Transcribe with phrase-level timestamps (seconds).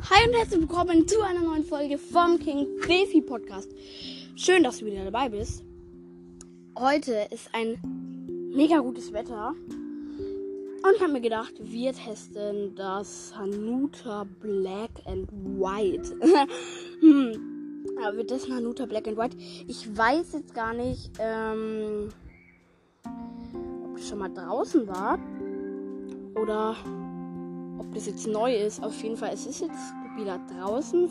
[0.00, 3.68] Hi und herzlich willkommen zu einer neuen Folge vom King Beefy Podcast.
[4.36, 5.64] Schön, dass du wieder dabei bist.
[6.78, 7.78] Heute ist ein
[8.54, 9.54] mega gutes Wetter.
[9.58, 16.16] Und ich habe mir gedacht, wir testen das Hanuta Black and White.
[17.00, 17.84] hm.
[18.00, 19.36] Ja, wir testen Hanuta Black and White.
[19.66, 22.10] Ich weiß jetzt gar nicht, ähm,
[23.04, 25.18] ob das schon mal draußen war.
[26.36, 26.76] Oder
[27.78, 28.82] ob das jetzt neu ist.
[28.82, 31.08] Auf jeden Fall, es ist jetzt wieder draußen.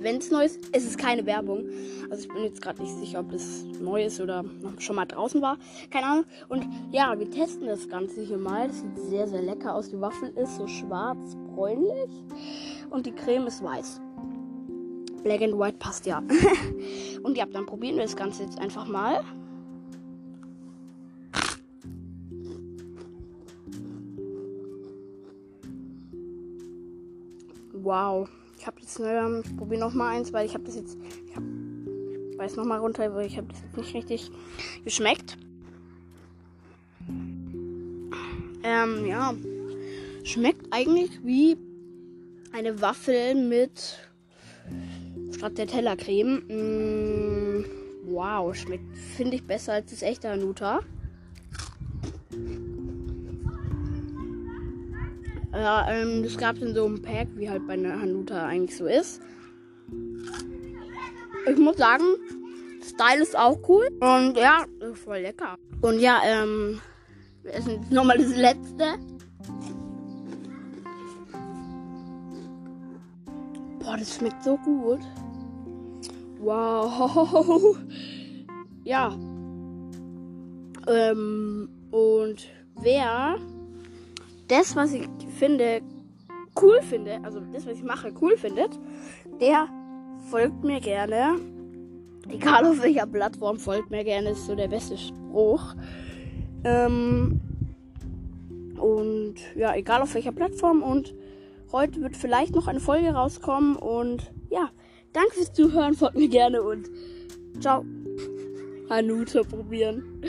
[0.00, 1.64] Wenn es neu ist, es ist keine Werbung.
[2.10, 4.44] Also ich bin jetzt gerade nicht sicher, ob das neu ist oder
[4.78, 5.56] schon mal draußen war.
[5.90, 6.24] Keine Ahnung.
[6.48, 8.68] Und ja, wir testen das Ganze hier mal.
[8.68, 9.88] Das sieht sehr, sehr lecker aus.
[9.90, 12.10] Die Waffel ist so schwarz, bräunlich.
[12.90, 14.00] Und die Creme ist weiß.
[15.24, 16.22] Black and White passt ja.
[17.22, 19.24] und ja, dann probieren wir das Ganze jetzt einfach mal.
[27.82, 28.28] Wow.
[28.58, 31.36] Ich habe jetzt, ähm, ich probiere noch mal eins, weil ich habe das jetzt, ich,
[31.36, 31.42] hab,
[32.32, 34.30] ich weiß noch mal runter, weil ich habe das jetzt nicht richtig
[34.84, 35.36] geschmeckt.
[38.64, 39.34] Ähm, ja.
[40.24, 41.56] Schmeckt eigentlich wie
[42.52, 43.98] eine Waffel mit
[45.32, 46.42] statt der Tellercreme.
[46.48, 47.64] Mm,
[48.06, 50.80] wow, schmeckt, finde ich, besser als das echte Hanuta.
[55.58, 58.76] Ja, ähm, das gab es in so einem Pack, wie halt bei einer Hanuta eigentlich
[58.76, 59.20] so ist.
[61.50, 62.04] Ich muss sagen,
[62.80, 63.88] Style ist auch cool.
[63.98, 65.56] Und ja, voll lecker.
[65.80, 66.80] Und ja, ähm,
[67.42, 68.84] wir essen jetzt nochmal das letzte.
[73.80, 75.00] Boah, das schmeckt so gut.
[76.38, 77.76] Wow.
[78.84, 79.14] Ja.
[80.86, 82.48] Ähm, und
[82.80, 83.36] wer
[84.48, 85.08] das, was ich
[85.38, 85.82] finde,
[86.60, 88.78] cool finde, also das, was ich mache, cool findet,
[89.40, 89.68] der
[90.30, 91.36] folgt mir gerne.
[92.28, 95.74] Egal auf welcher Plattform, folgt mir gerne, ist so der beste Spruch.
[96.64, 97.40] Ähm,
[98.78, 100.82] und ja, egal auf welcher Plattform.
[100.82, 101.14] Und
[101.72, 103.76] heute wird vielleicht noch eine Folge rauskommen.
[103.76, 104.70] Und ja,
[105.12, 106.90] danke fürs Zuhören, folgt mir gerne und
[107.60, 107.84] ciao.
[108.90, 110.22] Hanuta probieren.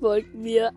[0.00, 0.72] Folgt mir.